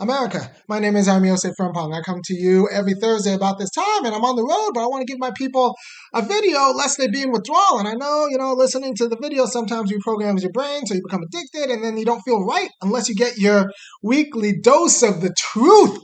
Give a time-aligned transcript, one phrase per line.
[0.00, 0.52] America.
[0.68, 1.92] My name is Armiose Frimpong.
[1.92, 4.84] I come to you every Thursday about this time, and I'm on the road, but
[4.84, 5.74] I want to give my people
[6.14, 7.80] a video lest they be in withdrawal.
[7.80, 11.02] And I know, you know, listening to the video sometimes reprograms your brain, so you
[11.04, 15.20] become addicted, and then you don't feel right unless you get your weekly dose of
[15.20, 15.98] the truth.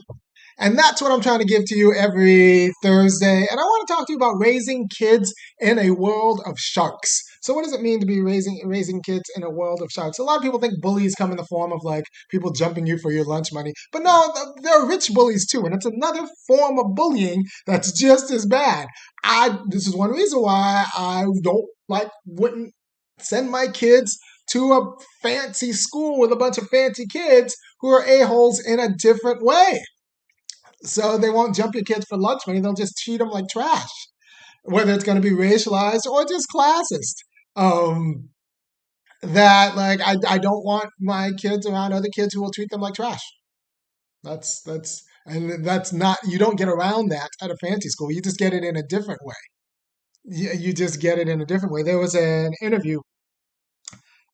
[0.57, 3.47] And that's what I'm trying to give to you every Thursday.
[3.49, 7.21] And I want to talk to you about raising kids in a world of sharks.
[7.45, 10.17] So what does it mean to be raising raising kids in a world of sharks?
[10.17, 12.97] A lot of people think bullies come in the form of like people jumping you
[12.97, 13.71] for your lunch money.
[13.91, 14.33] But no,
[14.63, 18.87] there are rich bullies too, and it's another form of bullying that's just as bad.
[19.23, 22.73] I this is one reason why I don't like wouldn't
[23.19, 24.17] send my kids
[24.49, 28.89] to a fancy school with a bunch of fancy kids who are a-holes in a
[28.89, 29.83] different way.
[30.81, 32.59] So they won't jump your kids for lunch money.
[32.59, 33.91] They'll just treat them like trash,
[34.63, 37.13] whether it's going to be racialized or just classist.
[37.55, 38.29] Um,
[39.21, 42.81] that like I, I don't want my kids around other kids who will treat them
[42.81, 43.21] like trash.
[44.23, 48.11] That's that's and that's not you don't get around that at a fancy school.
[48.11, 49.35] You just get it in a different way.
[50.25, 51.83] You, you just get it in a different way.
[51.83, 52.99] There was an interview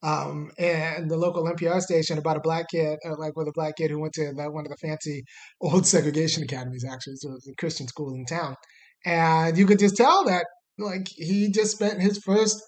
[0.04, 3.76] um, and the local NPR station about a black kid, uh, like with a black
[3.78, 5.24] kid who went to that one of the fancy
[5.62, 8.56] old segregation academies, actually, so it was a Christian school in town,
[9.06, 10.46] and you could just tell that
[10.80, 12.62] like he just spent his first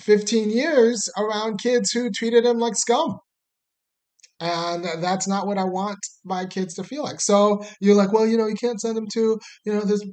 [0.00, 3.18] 15 years around kids who treated him like scum.
[4.40, 7.20] And that's not what I want my kids to feel like.
[7.20, 10.04] So you're like, well, you know, you can't send them to, you know, this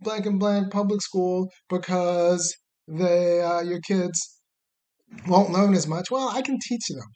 [0.00, 2.54] blank and blank public school because
[2.86, 4.38] they, uh, your kids
[5.26, 6.10] won't learn as much.
[6.10, 7.06] Well, I can teach them.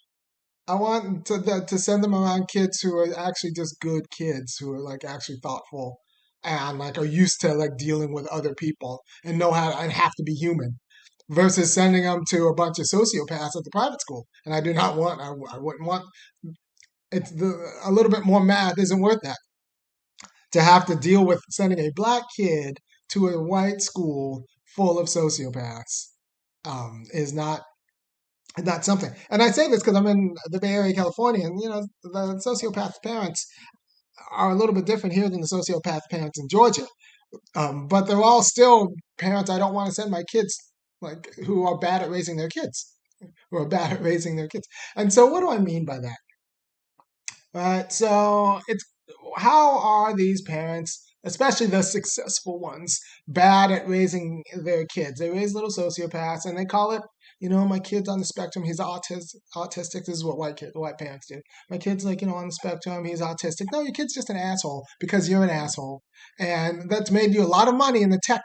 [0.69, 4.73] I want to to send them around kids who are actually just good kids who
[4.73, 5.99] are like actually thoughtful
[6.45, 9.93] and like are used to like dealing with other people and know how to, and
[9.93, 10.79] have to be human
[11.33, 14.27] versus sending them to a bunch of sociopaths at the private school.
[14.45, 16.05] And I do not want I, I wouldn't want
[17.11, 19.39] it's the a little bit more math isn't worth that
[20.53, 22.79] to have to deal with sending a black kid
[23.11, 24.45] to a white school
[24.77, 26.09] full of sociopaths
[26.67, 27.63] um, is not
[28.59, 29.11] that's something.
[29.31, 32.43] And I say this because I'm in the Bay Area, California, and you know the
[32.47, 33.47] sociopath parents
[34.31, 36.87] are a little bit different here than the sociopath parents in Georgia.
[37.57, 40.55] Um, but they're all still parents I don't want to send my kids
[41.03, 42.93] like who are bad at raising their kids,
[43.51, 44.67] who are bad at raising their kids.
[44.97, 46.19] And so, what do I mean by that?
[47.55, 47.93] Right.
[47.93, 48.85] So it's
[49.37, 52.99] how are these parents, especially the successful ones,
[53.29, 55.21] bad at raising their kids?
[55.21, 57.03] They raise little sociopaths, and they call it
[57.43, 58.65] you know, my kid's on the spectrum.
[58.65, 59.41] He's autistic.
[59.57, 60.05] Autistic.
[60.05, 61.41] This is what white kid, white parents do.
[61.69, 63.05] My kid's like, you know, on the spectrum.
[63.05, 63.67] He's autistic.
[63.73, 66.03] No, your kid's just an asshole because you're an asshole,
[66.39, 68.43] and that's made you a lot of money in the tech.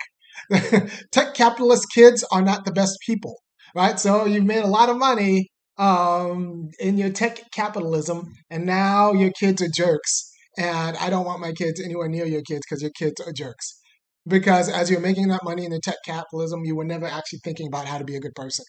[1.12, 3.36] tech capitalist kids are not the best people,
[3.76, 4.00] right?
[4.00, 9.32] So you've made a lot of money um, in your tech capitalism, and now your
[9.32, 10.32] kids are jerks.
[10.58, 13.80] And I don't want my kids anywhere near your kids because your kids are jerks.
[14.28, 17.68] Because as you're making that money in the tech capitalism, you were never actually thinking
[17.68, 18.66] about how to be a good person.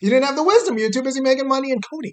[0.00, 0.78] You didn't have the wisdom.
[0.78, 2.12] You're too busy making money and coding.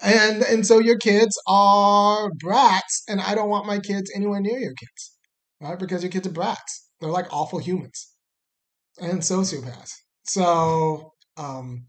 [0.00, 4.58] And and so your kids are brats, and I don't want my kids anywhere near
[4.58, 5.16] your kids,
[5.60, 5.78] right?
[5.78, 6.87] Because your kids are brats.
[7.00, 8.12] They're like awful humans
[9.00, 9.92] and sociopaths.
[10.24, 11.86] So, um,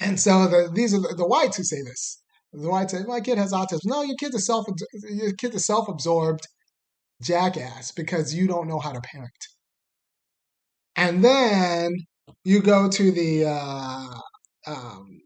[0.00, 2.22] and so the, these are the, the whites who say this.
[2.52, 4.66] The whites say, "My kid has autism." No, your kid's a self
[5.08, 6.46] your kid's a self absorbed
[7.22, 9.30] jackass because you don't know how to parent.
[10.96, 11.92] And then
[12.44, 14.08] you go to the uh,
[14.66, 15.20] um,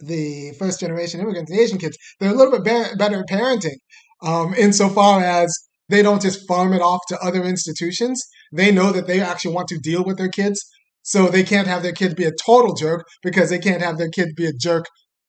[0.00, 3.76] the first generation immigrants, the Asian kids, they're a little bit be- better at parenting
[4.22, 5.52] um, insofar as
[5.90, 8.22] they don't just farm it off to other institutions.
[8.52, 10.64] They know that they actually want to deal with their kids.
[11.02, 14.10] So they can't have their kids be a total jerk because they can't have their
[14.10, 14.86] kids be a jerk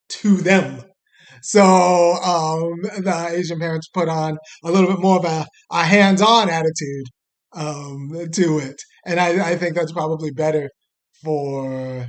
[0.10, 0.84] to them.
[1.42, 6.50] So um, the Asian parents put on a little bit more of a, a hands-on
[6.50, 7.06] attitude
[7.54, 10.70] um, to it, and I, I think that's probably better
[11.24, 12.08] for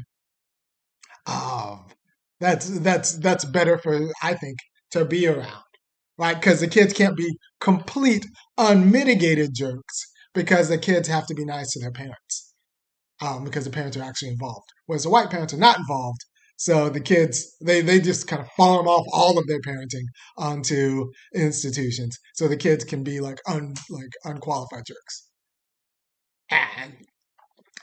[1.26, 1.84] um
[2.40, 4.58] that's that's that's better for I think
[4.92, 5.61] to be around,
[6.22, 6.40] right?
[6.40, 8.24] Because the kids can't be complete
[8.56, 12.54] unmitigated jerks because the kids have to be nice to their parents
[13.20, 16.20] um, because the parents are actually involved, whereas the white parents are not involved.
[16.58, 20.04] So the kids they they just kind of farm off all of their parenting
[20.38, 25.28] onto institutions, so the kids can be like un like unqualified jerks.
[26.50, 26.94] And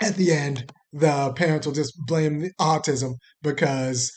[0.01, 4.13] at the end, the parents will just blame the autism because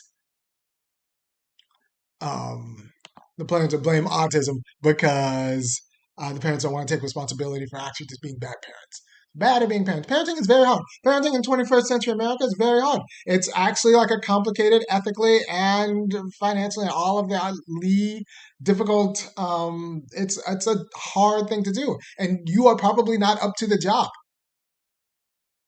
[2.21, 2.92] um,
[3.37, 5.81] the parents will blame autism because
[6.17, 9.01] uh, the parents don't want to take responsibility for actually just being bad parents.
[9.35, 10.07] bad at being parents.
[10.07, 10.83] Parenting is very hard.
[11.05, 13.01] Parenting in 21st century America is very hard.
[13.25, 18.23] It's actually like a complicated, ethically and financially, all of the
[18.61, 19.27] difficult.
[19.37, 23.67] Um, it's it's a hard thing to do, and you are probably not up to
[23.67, 24.09] the job.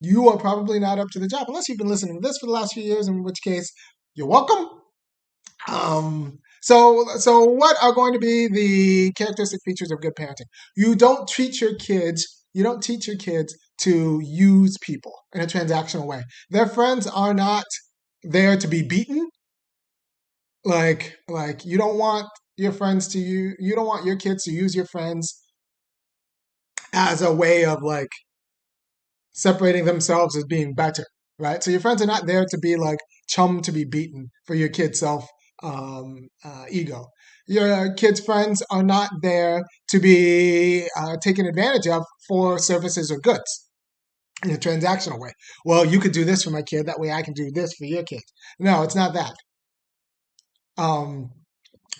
[0.01, 2.45] You are probably not up to the job unless you've been listening to this for
[2.45, 3.07] the last few years.
[3.07, 3.71] In which case,
[4.13, 4.67] you're welcome.
[5.67, 10.47] Um, so, so what are going to be the characteristic features of good parenting?
[10.75, 12.25] You don't treat your kids,
[12.55, 16.23] you don't teach your kids to use people in a transactional way.
[16.49, 17.65] Their friends are not
[18.23, 19.29] there to be beaten.
[20.63, 22.25] Like, like you don't want
[22.57, 25.39] your friends to you, you don't want your kids to use your friends
[26.93, 28.09] as a way of like
[29.33, 31.05] separating themselves as being better,
[31.37, 31.63] right?
[31.63, 32.97] So your friends are not there to be like
[33.27, 35.27] chum to be beaten for your kid's self
[35.63, 37.07] um, uh, ego.
[37.47, 43.19] Your kids' friends are not there to be uh, taken advantage of for services or
[43.19, 43.67] goods
[44.43, 45.31] in a transactional way.
[45.63, 47.85] Well, you could do this for my kid, that way I can do this for
[47.85, 48.21] your kid.
[48.59, 49.35] No, it's not that.
[50.77, 51.31] Um,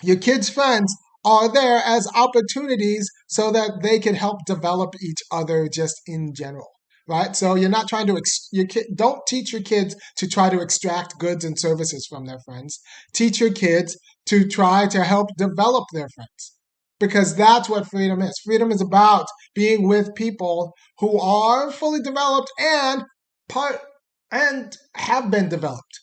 [0.02, 0.94] your kids' friends
[1.24, 6.75] are there as opportunities so that they can help develop each other just in general
[7.08, 7.36] right?
[7.36, 10.60] So you're not trying to ex- your kid don't teach your kids to try to
[10.60, 12.80] extract goods and services from their friends.
[13.14, 16.52] Teach your kids to try to help develop their friends.
[16.98, 18.40] Because that's what freedom is.
[18.44, 23.04] Freedom is about being with people who are fully developed and
[23.48, 23.78] part
[24.30, 26.00] and have been developed.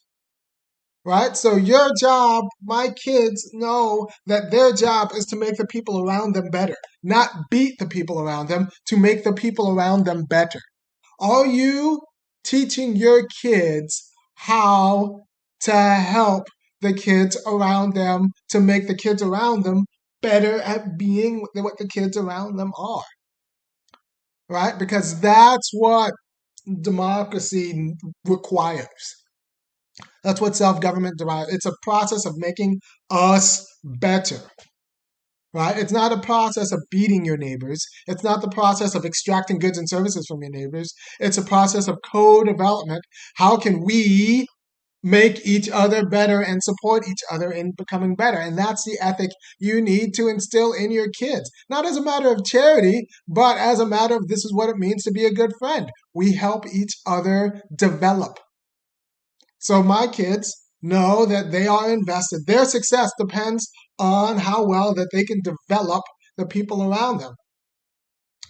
[1.04, 1.36] Right?
[1.36, 6.34] So your job, my kids know that their job is to make the people around
[6.34, 10.62] them better, not beat the people around them, to make the people around them better.
[11.19, 12.01] Are you
[12.44, 15.21] teaching your kids how
[15.62, 16.44] to help
[16.81, 19.86] the kids around them to make the kids around them
[20.21, 23.04] better at being what the kids around them are?
[24.50, 24.77] Right?
[24.77, 26.13] Because that's what
[26.81, 27.94] democracy
[28.25, 29.15] requires.
[30.24, 31.54] That's what self government derives.
[31.54, 32.80] It's a process of making
[33.10, 34.39] us better
[35.54, 35.78] right?
[35.78, 37.86] It's not a process of beating your neighbors.
[38.08, 40.94] It's not the process of extracting goods and services from your neighbors.
[41.20, 43.04] It's a process of co development.
[43.36, 44.48] How can we
[45.06, 48.38] make each other better and support each other in becoming better?
[48.38, 49.30] And that's the ethic
[49.60, 51.50] you need to instill in your kids.
[51.70, 54.78] Not as a matter of charity, but as a matter of this is what it
[54.78, 55.92] means to be a good friend.
[56.14, 58.40] We help each other develop.
[59.60, 62.46] So, my kids know that they are invested.
[62.46, 66.04] Their success depends on how well that they can develop
[66.38, 67.34] the people around them.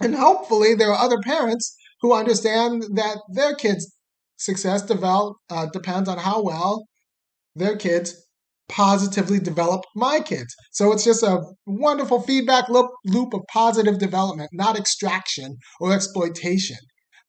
[0.01, 3.91] And hopefully, there are other parents who understand that their kids'
[4.37, 6.85] success develop, uh, depends on how well
[7.55, 8.15] their kids
[8.69, 10.53] positively develop my kids.
[10.71, 16.77] So it's just a wonderful feedback loop, loop of positive development, not extraction or exploitation,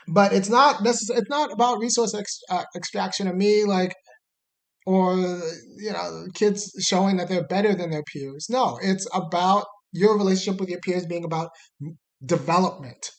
[0.08, 1.20] But it's not necessary.
[1.20, 3.96] It's not about resource ex- uh, extraction of me, like
[4.86, 5.16] or
[5.78, 8.48] you know kids showing that they're better than their peers.
[8.50, 11.50] No, it's about your relationship with your peers being about
[12.24, 13.10] development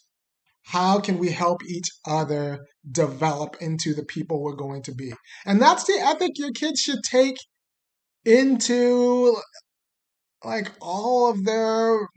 [0.67, 5.13] how can we help each other develop into the people we're going to be?
[5.47, 7.37] And that's the ethic your kids should take
[8.25, 9.37] into
[10.45, 12.09] like all of their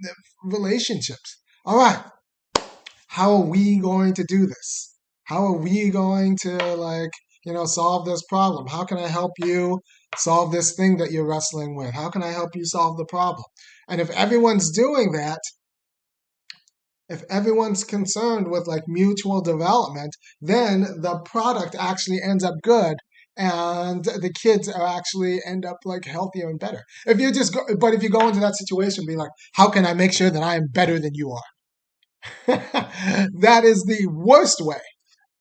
[0.44, 1.40] relationships.
[1.64, 2.04] All right.
[3.08, 4.96] How are we going to do this?
[5.26, 7.12] How are we going to like,
[7.46, 8.66] you know, solve this problem?
[8.68, 9.80] How can I help you
[10.16, 11.94] solve this thing that you're wrestling with?
[11.94, 13.46] How can I help you solve the problem?
[13.88, 15.40] And if everyone's doing that,
[17.10, 22.98] if everyone's concerned with like mutual development, then the product actually ends up good
[23.36, 26.84] and the kids are actually end up like healthier and better.
[27.08, 29.86] If you just go, but if you go into that situation being like, how can
[29.86, 32.48] I make sure that I am better than you are?
[33.40, 34.82] that is the worst way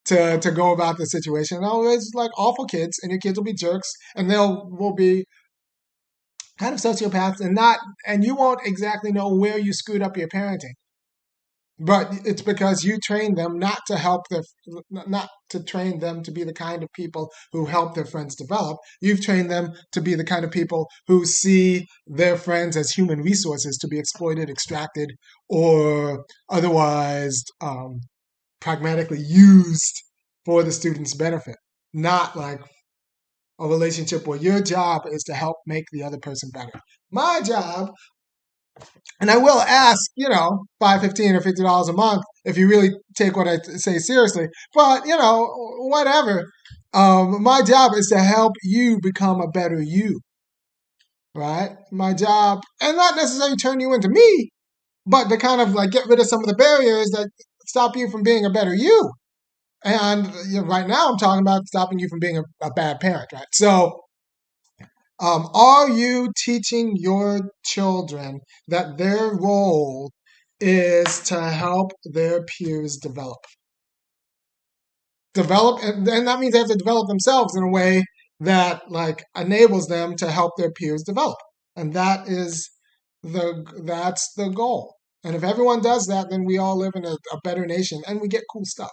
[0.06, 1.58] to, to go about the situation.
[1.58, 5.24] And always like awful kids, and your kids will be jerks, and they'll will be
[6.58, 10.26] kind of sociopaths and not and you won't exactly know where you screwed up your
[10.26, 10.74] parenting
[11.78, 14.42] but it's because you train them not to help their
[14.90, 18.78] not to train them to be the kind of people who help their friends develop.
[19.00, 23.20] You've trained them to be the kind of people who see their friends as human
[23.20, 25.12] resources to be exploited extracted
[25.48, 28.00] or otherwise um,
[28.60, 30.02] pragmatically used
[30.44, 31.56] for the student's benefit.
[31.94, 32.60] Not like
[33.60, 36.80] a relationship where your job is to help make the other person better.
[37.10, 37.90] My job
[39.20, 42.68] and I will ask, you know, five, fifteen, or fifty dollars a month if you
[42.68, 44.48] really take what I say seriously.
[44.74, 45.48] But you know,
[45.88, 46.50] whatever.
[46.94, 50.20] Um, my job is to help you become a better you,
[51.34, 51.76] right?
[51.92, 54.50] My job, and not necessarily turn you into me,
[55.06, 57.28] but to kind of like get rid of some of the barriers that
[57.66, 59.10] stop you from being a better you.
[59.84, 63.00] And you know, right now, I'm talking about stopping you from being a, a bad
[63.00, 63.46] parent, right?
[63.52, 64.00] So
[65.20, 70.12] um, are you teaching your children that their role
[70.60, 73.38] is to help their peers develop?
[75.34, 78.04] Develop, and, and that means they have to develop themselves in a way
[78.40, 81.38] that like enables them to help their peers develop,
[81.76, 82.68] and that is
[83.22, 84.94] the that's the goal.
[85.24, 88.20] And if everyone does that, then we all live in a, a better nation, and
[88.20, 88.92] we get cool stuff,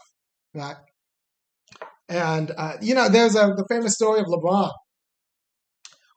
[0.53, 0.75] right?
[2.09, 4.71] And uh, you know, there's a the famous story of LeBron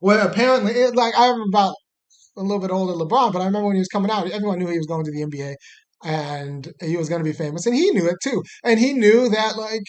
[0.00, 1.74] well, apparently, it, like I'm about
[2.36, 4.68] a little bit older LeBron, but I remember when he was coming out, everyone knew
[4.68, 5.54] he was going to the NBA
[6.04, 8.42] and he was going to be famous, and he knew it too.
[8.64, 9.82] And he knew that like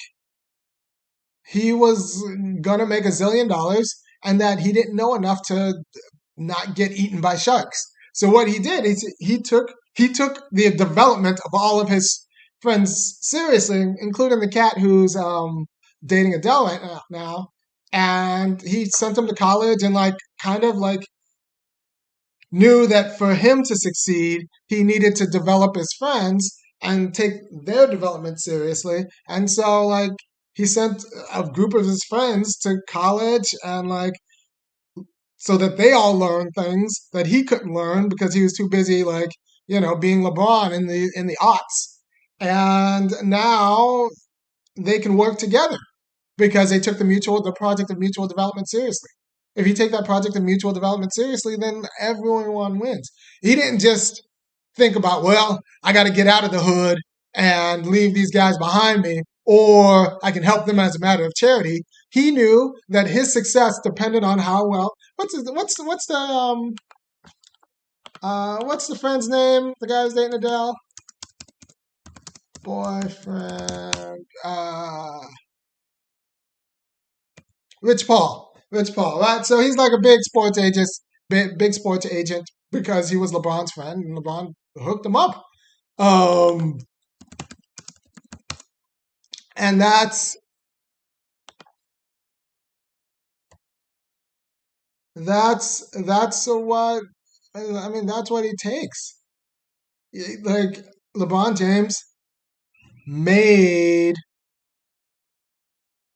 [1.45, 2.23] he was
[2.61, 5.73] gonna make a zillion dollars, and that he didn't know enough to
[6.37, 7.79] not get eaten by sharks.
[8.13, 12.25] So what he did is he took he took the development of all of his
[12.61, 15.65] friends seriously, including the cat who's um,
[16.05, 17.49] dating Adele right now,
[17.91, 21.01] and he sent him to college and like kind of like
[22.51, 27.33] knew that for him to succeed he needed to develop his friends and take
[27.65, 29.05] their development seriously.
[29.27, 30.11] And so like
[30.53, 31.03] he sent
[31.33, 34.13] a group of his friends to college and like
[35.37, 39.03] so that they all learned things that he couldn't learn because he was too busy
[39.03, 39.29] like
[39.67, 41.97] you know being LeBron in the in the aughts.
[42.39, 44.09] And now
[44.77, 45.77] they can work together
[46.39, 49.09] because they took the mutual the project of mutual development seriously.
[49.55, 53.11] If you take that project of mutual development seriously, then everyone wins.
[53.41, 54.21] He didn't just
[54.75, 56.97] think about, well, I got to get out of the hood
[57.35, 61.33] and leave these guys behind me, or I can help them as a matter of
[61.35, 61.83] charity.
[62.11, 64.93] He knew that his success depended on how well.
[65.17, 66.73] What's what's the, what's the um
[68.23, 69.73] uh what's the friend's name?
[69.79, 70.75] The guy who's dating Adele.
[72.63, 74.25] Boyfriend.
[74.43, 75.19] Uh
[77.81, 78.53] Rich Paul.
[78.71, 79.45] Rich Paul, right?
[79.45, 80.87] So he's like a big sports agent,
[81.29, 85.43] big, big sports agent because he was LeBron's friend, and LeBron hooked him up.
[85.97, 86.79] Um,
[89.55, 90.37] and that's
[95.15, 97.03] that's that's what
[97.55, 98.05] I mean.
[98.05, 99.15] That's what he takes.
[100.43, 100.85] Like
[101.17, 101.97] LeBron James
[103.07, 104.15] made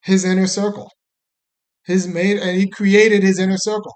[0.02, 0.92] his inner circle
[1.86, 3.94] his made and he created his inner circle.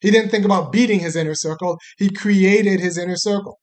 [0.00, 1.78] He didn't think about beating his inner circle.
[1.98, 3.58] He created his inner circle.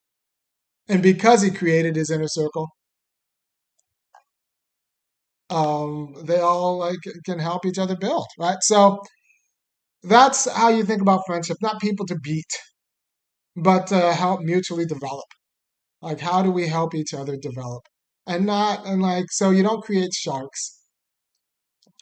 [0.89, 2.69] And because he created his inner circle,
[5.49, 8.57] um, they all like can help each other build, right?
[8.61, 9.01] So
[10.03, 12.51] that's how you think about friendship, not people to beat,
[13.55, 15.25] but to help mutually develop.
[16.01, 17.83] Like how do we help each other develop?
[18.27, 20.74] And not and like so you don't create sharks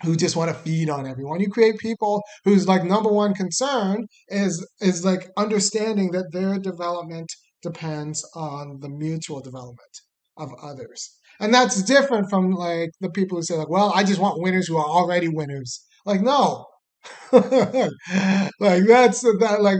[0.04, 1.40] who just want to feed on everyone.
[1.40, 7.32] You create people whose like number one concern is is like understanding that their development
[7.62, 10.02] depends on the mutual development
[10.38, 11.10] of others.
[11.40, 14.68] And that's different from like the people who say like, well, I just want winners
[14.68, 15.84] who are already winners.
[16.06, 16.66] Like, no.
[17.32, 19.80] like that's that like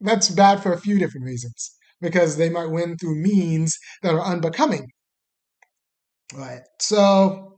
[0.00, 4.24] that's bad for a few different reasons because they might win through means that are
[4.24, 4.88] unbecoming.
[6.34, 6.60] Right.
[6.80, 7.49] So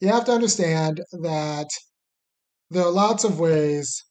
[0.00, 1.68] you have to understand that
[2.70, 4.04] there are lots of ways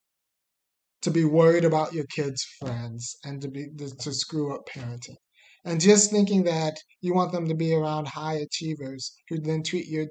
[1.01, 5.15] to be worried about your kids' friends and to be to screw up parenting.
[5.63, 9.87] And just thinking that you want them to be around high achievers who then treat
[9.87, 10.07] your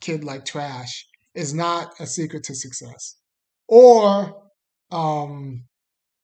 [0.00, 3.16] kid like trash is not a secret to success.
[3.68, 4.42] Or,
[4.90, 5.64] um,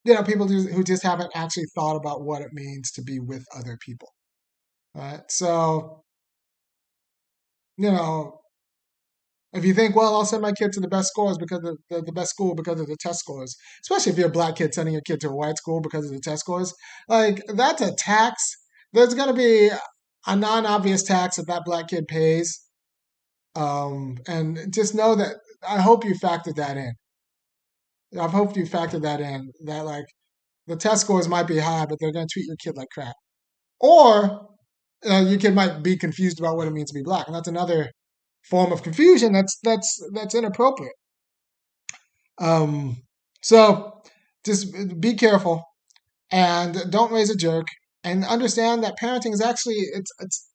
[0.04, 3.44] you know, people who just haven't actually thought about what it means to be with
[3.56, 4.08] other people.
[4.94, 5.20] Right?
[5.28, 6.03] So,
[7.76, 8.40] you know,
[9.52, 12.02] If you think, well, I'll send my kid to the best scores because of the,
[12.02, 14.94] the best school because of the test scores, especially if you're a black kid sending
[14.94, 16.74] your kid to a white school because of the test scores,
[17.08, 18.56] like that's a tax.
[18.92, 19.70] There's going to be
[20.26, 22.60] a non-obvious tax that that black kid pays,
[23.56, 25.36] um, and just know that
[25.68, 26.92] I hope you factored that in.
[28.18, 29.50] I've hoped you factored that in.
[29.66, 30.06] That like
[30.66, 33.16] the test scores might be high, but they're going to treat your kid like crap,
[33.80, 34.48] or
[35.08, 37.48] uh, your kid might be confused about what it means to be black, and that's
[37.48, 37.90] another
[38.48, 40.94] form of confusion that's that's that's inappropriate.
[42.38, 43.02] Um,
[43.42, 44.02] so
[44.44, 45.64] just be careful
[46.30, 47.66] and don't raise a jerk
[48.02, 50.48] and understand that parenting is actually it's it's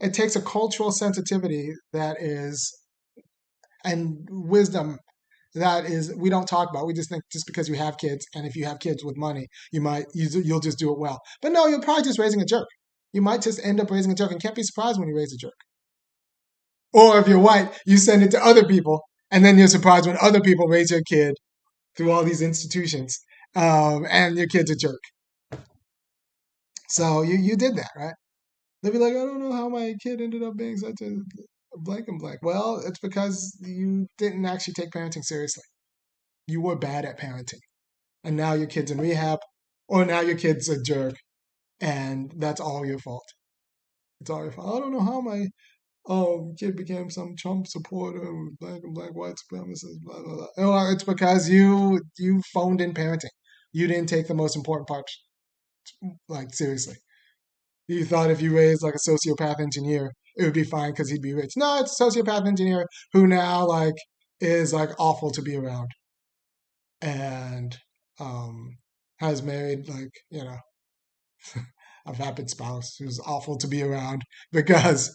[0.00, 2.72] it takes a cultural sensitivity that is
[3.84, 4.98] and wisdom
[5.54, 6.86] that is we don't talk about.
[6.86, 9.46] We just think just because you have kids and if you have kids with money
[9.72, 11.20] you might you, you'll just do it well.
[11.42, 12.66] But no you're probably just raising a jerk
[13.12, 15.32] you might just end up raising a jerk and can't be surprised when you raise
[15.32, 15.54] a jerk
[16.92, 20.16] or if you're white, you send it to other people, and then you're surprised when
[20.20, 21.34] other people raise your kid
[21.96, 23.18] through all these institutions,
[23.56, 25.00] um, and your kid's a jerk.
[26.88, 28.14] So you you did that, right?
[28.82, 31.16] They'll be like, I don't know how my kid ended up being such a
[31.74, 32.38] blank and blank.
[32.42, 35.64] Well, it's because you didn't actually take parenting seriously.
[36.46, 37.60] You were bad at parenting,
[38.24, 39.40] and now your kid's in rehab,
[39.88, 41.14] or now your kid's a jerk,
[41.80, 43.26] and that's all your fault.
[44.20, 44.76] It's all your fault.
[44.76, 45.46] I don't know how my
[46.08, 50.46] oh, kid became some Trump supporter, black and black white supremacist, blah blah blah.
[50.56, 53.30] No, it's because you you phoned in parenting.
[53.72, 55.04] You didn't take the most important part,
[56.28, 56.96] like seriously.
[57.86, 61.22] You thought if you raised like a sociopath engineer, it would be fine because he'd
[61.22, 61.52] be rich.
[61.56, 63.94] No, it's a sociopath engineer who now like
[64.40, 65.88] is like awful to be around,
[67.00, 67.76] and
[68.20, 68.76] um
[69.20, 70.56] has married like you know
[72.06, 75.14] a vapid spouse who's awful to be around because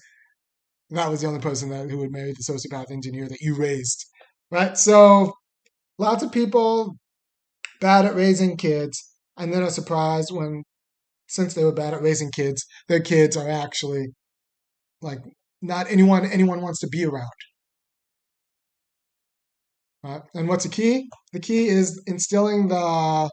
[0.89, 4.05] that was the only person that who would marry the sociopath engineer that you raised,
[4.51, 4.77] right?
[4.77, 5.33] So
[5.97, 6.95] lots of people
[7.81, 9.03] bad at raising kids,
[9.37, 10.63] and then are surprised when,
[11.27, 14.07] since they were bad at raising kids, their kids are actually
[15.01, 15.19] like
[15.61, 17.27] not anyone anyone wants to be around.
[20.03, 20.21] Right?
[20.35, 21.10] And what's the key?
[21.31, 23.29] The key is instilling the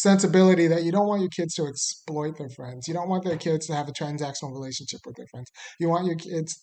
[0.00, 2.88] sensibility that you don't want your kids to exploit their friends.
[2.88, 5.50] You don't want their kids to have a transactional relationship with their friends.
[5.78, 6.62] You want your kids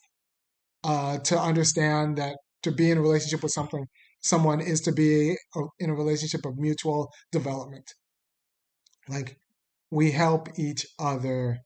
[0.83, 3.85] uh, to understand that to be in a relationship with something,
[4.21, 5.35] someone is to be
[5.79, 7.85] in a relationship of mutual development.
[9.07, 9.37] Like
[9.91, 11.59] we help each other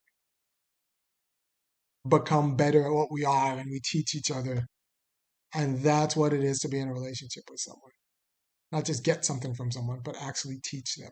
[2.07, 4.65] become better at what we are, and we teach each other,
[5.53, 7.91] and that's what it is to be in a relationship with someone.
[8.71, 11.11] Not just get something from someone, but actually teach them.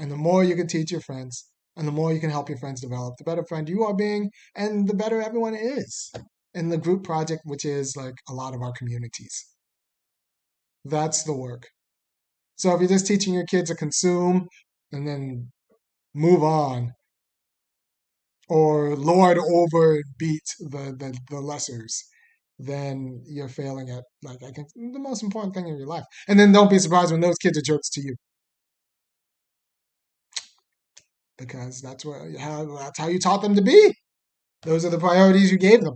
[0.00, 2.56] And the more you can teach your friends, and the more you can help your
[2.56, 6.10] friends develop, the better friend you are being, and the better everyone is
[6.54, 9.46] in the group project, which is like a lot of our communities.
[10.86, 11.68] That's the work.
[12.56, 14.48] So if you're just teaching your kids to consume
[14.90, 15.52] and then
[16.14, 16.92] move on,
[18.48, 21.92] or lord over beat the, the, the lessers,
[22.58, 26.04] then you're failing at like I think the most important thing in your life.
[26.26, 28.16] And then don't be surprised when those kids are jerks to you.
[31.40, 33.94] Because that's what how that's how you taught them to be.
[34.62, 35.94] Those are the priorities you gave them.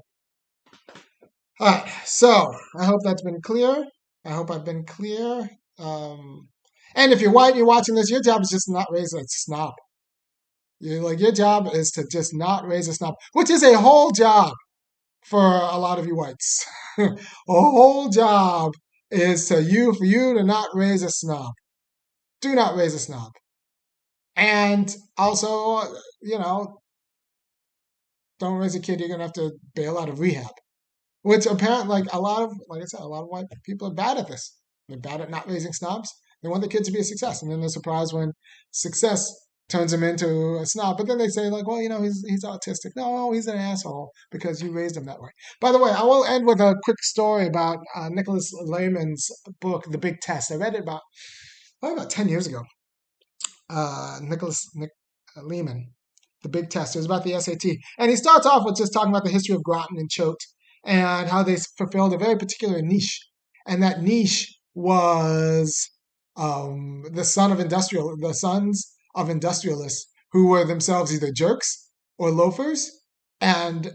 [1.61, 3.85] All right, so I hope that's been clear.
[4.25, 5.49] I hope I've been clear.
[5.79, 6.49] Um,
[6.97, 9.23] and if you're white and you're watching this, your job is just not raise a
[9.29, 9.75] snob.
[10.81, 14.11] You're like your job is to just not raise a snob, which is a whole
[14.11, 14.53] job
[15.25, 16.65] for a lot of you whites.
[16.99, 17.09] a
[17.47, 18.73] whole job
[19.11, 21.53] is to you for you to not raise a snob.
[22.41, 23.31] Do not raise a snob.
[24.37, 26.81] And also, you know,
[28.41, 30.51] don't raise a kid, you're to have to bail out of rehab.
[31.23, 33.95] Which apparently, like a lot of, like I said, a lot of white people are
[33.95, 34.59] bad at this.
[34.89, 36.13] They're bad at not raising snobs.
[36.43, 37.43] They want the kid to be a success.
[37.43, 38.33] And then they're surprised when
[38.73, 39.33] success
[39.71, 40.99] turns him into a snob.
[40.99, 42.91] But then they say, like, well, you know, he's, he's autistic.
[42.97, 45.31] No, he's an asshole because you raised him that way.
[45.63, 49.31] By the way, I will end with a quick story about uh, Nicholas Lemann's
[49.63, 50.53] book, The Big Test.
[50.53, 51.01] I read it about,
[51.83, 52.63] about 10 years ago
[53.71, 54.91] uh, Nicholas Nick,
[55.37, 55.87] uh, Lemann,
[56.43, 56.95] the big test.
[56.95, 57.65] It was about the SAT.
[57.99, 60.45] And he starts off with just talking about the history of Groton and Choate
[60.85, 63.21] and how they fulfilled a very particular niche.
[63.67, 65.91] And that niche was
[66.37, 72.31] um, the son of industrial, the sons of industrialists who were themselves either jerks or
[72.31, 72.91] loafers.
[73.41, 73.93] And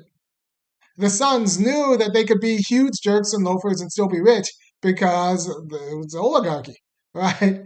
[0.98, 4.50] the sons knew that they could be huge jerks and loafers and still be rich
[4.82, 6.76] because it was oligarchy,
[7.14, 7.62] right?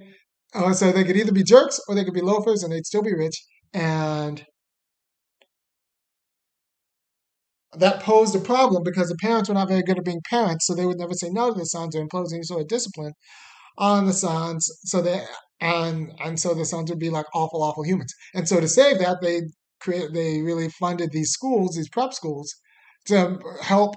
[0.54, 3.02] Uh, so they could either be jerks or they could be loafers and they'd still
[3.04, 3.44] be rich.
[3.74, 4.46] And
[7.76, 10.76] that posed a problem because the parents were not very good at being parents, so
[10.76, 13.13] they would never say no to the sons or impose any sort of discipline
[13.78, 14.68] on the sons.
[14.86, 15.24] So they
[15.62, 18.13] and and so the sons would be like awful, awful humans.
[18.36, 19.42] And so to save that, they
[19.82, 22.54] create they really funded these schools, these prep schools,
[23.08, 23.96] to help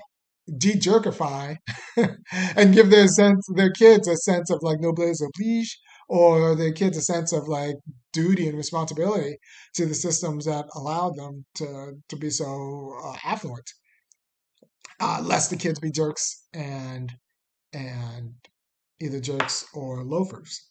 [0.58, 1.56] de-jerkify
[2.56, 6.96] and give their sense their kids a sense of like noblesse oblige or their kids
[6.96, 7.76] a sense of like
[8.12, 9.38] duty and responsibility
[9.74, 13.68] to the systems that allowed them to to be so uh, affluent.
[15.00, 17.12] Uh, lest the kids be jerks and
[17.72, 18.32] and
[19.00, 20.70] either jerks or loafers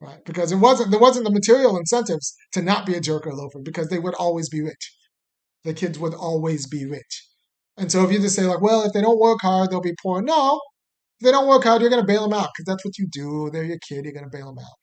[0.00, 0.24] right?
[0.24, 3.36] Because it wasn't there wasn't the material incentives to not be a jerk or a
[3.36, 4.96] loafer because they would always be rich.
[5.64, 7.28] The kids would always be rich.
[7.76, 9.96] And so if you just say like well if they don't work hard they'll be
[10.02, 10.22] poor.
[10.22, 10.60] No
[11.18, 13.06] if they don't work hard you're going to bail them out because that's what you
[13.10, 13.50] do.
[13.52, 14.78] They're your kid you're going to bail them out.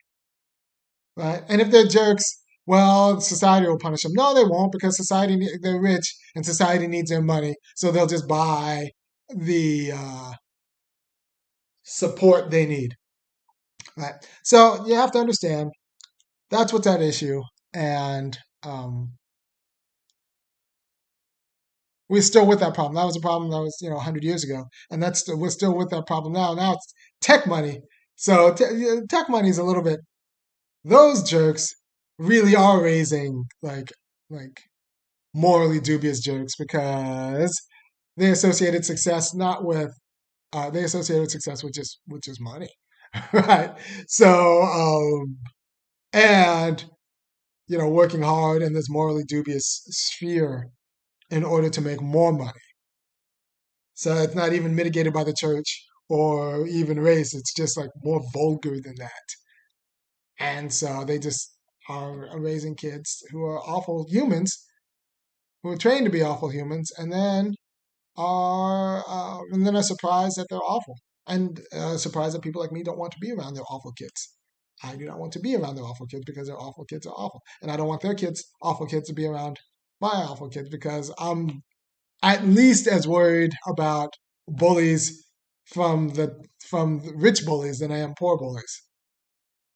[1.16, 1.44] Right?
[1.50, 2.26] And if they're jerks
[2.66, 7.10] well society will punish them no they won't because society they're rich and society needs
[7.10, 8.90] their money so they'll just buy
[9.36, 10.32] the uh,
[11.84, 12.96] support they need.
[13.98, 14.14] Right.
[14.44, 15.72] So you have to understand
[16.50, 17.42] that's what's at issue,
[17.74, 19.14] and um,
[22.10, 22.96] we're still with that problem.
[22.96, 25.50] That was a problem that was you know 100 years ago, and that's still, we're
[25.50, 26.54] still with that problem now.
[26.54, 27.80] Now it's tech money.
[28.16, 30.00] So te- tech money is a little bit.
[30.84, 31.74] Those jerks
[32.20, 33.92] really are raising like
[34.30, 34.62] like
[35.34, 37.60] morally dubious jerks because
[38.18, 39.92] they associated success not with
[40.54, 42.70] uh, they associated success with just with just money.
[43.34, 43.72] right?
[44.08, 45.38] So, um,
[46.14, 46.84] and
[47.68, 50.70] you know, working hard in this morally dubious sphere
[51.34, 52.68] in order to make more money.
[53.96, 57.34] So it's not even mitigated by the church or even race.
[57.34, 59.28] It's just like more vulgar than that.
[60.40, 61.52] And so they just
[61.90, 64.64] are raising kids who are awful humans,
[65.64, 67.56] who are trained to be awful humans, and then
[68.16, 70.96] are uh, and then are surprised that they're awful
[71.28, 74.36] and uh, surprised that people like me don't want to be around their awful kids.
[74.84, 77.18] I do not want to be around their awful kids because their awful kids are
[77.24, 79.58] awful, and I don't want their kids, awful kids, to be around
[80.04, 81.64] my awful kids because I'm
[82.22, 84.12] at least as worried about
[84.48, 85.04] bullies
[85.66, 86.28] from the
[86.70, 88.74] from the rich bullies than I am poor bullies.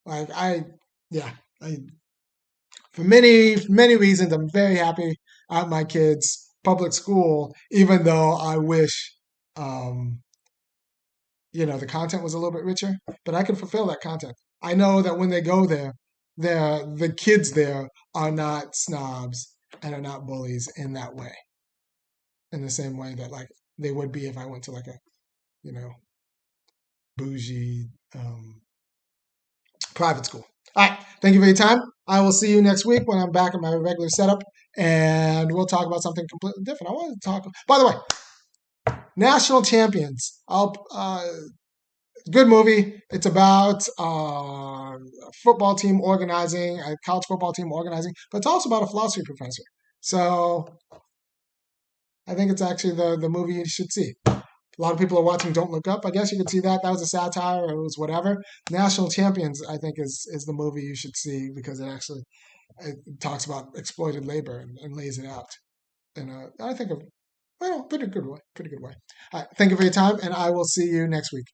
[0.06, 0.64] Like I,
[1.10, 1.30] yeah,
[1.62, 1.78] I,
[2.92, 5.14] for many many reasons, I'm very happy
[5.50, 6.28] at my kids'
[6.62, 8.94] public school, even though I wish
[9.56, 10.20] um,
[11.52, 12.92] you know the content was a little bit richer
[13.24, 15.92] but i can fulfill that content i know that when they go there
[16.36, 21.32] there the kids there are not snobs and are not bullies in that way.
[22.52, 24.98] In the same way that like they would be if i went to like a
[25.62, 25.90] you know
[27.16, 28.62] bougie um,
[29.94, 30.46] private school.
[30.76, 30.98] All right.
[31.20, 31.80] Thank you for your time.
[32.06, 34.42] I will see you next week when i'm back in my regular setup
[34.76, 36.90] and we'll talk about something completely different.
[36.90, 40.40] I want to talk by the way National Champions.
[40.48, 41.26] I'll, uh,
[42.30, 43.00] good movie.
[43.10, 48.68] It's about uh, a football team organizing, a college football team organizing, but it's also
[48.68, 49.62] about a philosophy professor.
[50.00, 50.68] So
[52.26, 54.14] I think it's actually the, the movie you should see.
[54.26, 54.42] A
[54.78, 56.06] lot of people are watching Don't Look Up.
[56.06, 56.80] I guess you could see that.
[56.82, 58.36] That was a satire it was whatever.
[58.70, 62.22] National Champions, I think, is, is the movie you should see because it actually
[62.80, 65.48] it talks about exploited labor and, and lays it out.
[66.14, 66.90] And I think
[67.60, 68.38] well, pretty good way.
[68.54, 68.92] Pretty good way.
[69.32, 71.46] All right, thank you for your time, and I will see you next week.